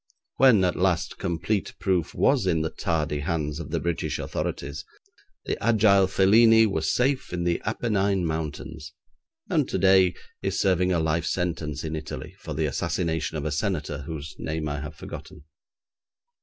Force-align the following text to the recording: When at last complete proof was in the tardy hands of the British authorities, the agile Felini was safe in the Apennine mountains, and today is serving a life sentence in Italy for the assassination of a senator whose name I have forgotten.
When 0.37 0.63
at 0.65 0.77
last 0.77 1.19
complete 1.19 1.75
proof 1.77 2.15
was 2.15 2.47
in 2.47 2.63
the 2.63 2.71
tardy 2.71 3.19
hands 3.19 3.59
of 3.59 3.69
the 3.69 3.79
British 3.79 4.17
authorities, 4.17 4.83
the 5.45 5.63
agile 5.63 6.07
Felini 6.07 6.65
was 6.65 6.91
safe 6.91 7.31
in 7.31 7.43
the 7.43 7.61
Apennine 7.65 8.25
mountains, 8.25 8.93
and 9.47 9.69
today 9.69 10.15
is 10.41 10.59
serving 10.59 10.91
a 10.91 10.99
life 10.99 11.27
sentence 11.27 11.83
in 11.83 11.95
Italy 11.95 12.35
for 12.39 12.55
the 12.55 12.65
assassination 12.65 13.37
of 13.37 13.45
a 13.45 13.51
senator 13.51 13.99
whose 13.99 14.35
name 14.39 14.67
I 14.67 14.79
have 14.81 14.95
forgotten. 14.95 15.43